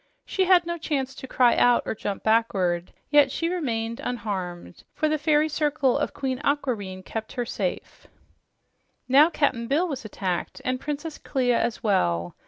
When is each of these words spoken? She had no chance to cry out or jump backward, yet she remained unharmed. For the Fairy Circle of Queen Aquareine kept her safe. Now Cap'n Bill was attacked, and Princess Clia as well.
She 0.25 0.45
had 0.45 0.65
no 0.65 0.79
chance 0.79 1.13
to 1.13 1.27
cry 1.27 1.55
out 1.55 1.83
or 1.85 1.93
jump 1.93 2.23
backward, 2.23 2.91
yet 3.11 3.31
she 3.31 3.49
remained 3.49 4.01
unharmed. 4.03 4.83
For 4.95 5.07
the 5.07 5.19
Fairy 5.19 5.47
Circle 5.47 5.95
of 5.95 6.11
Queen 6.11 6.39
Aquareine 6.43 7.03
kept 7.03 7.33
her 7.33 7.45
safe. 7.45 8.07
Now 9.07 9.29
Cap'n 9.29 9.67
Bill 9.67 9.87
was 9.87 10.03
attacked, 10.03 10.59
and 10.65 10.79
Princess 10.81 11.19
Clia 11.19 11.61
as 11.61 11.83
well. 11.83 12.33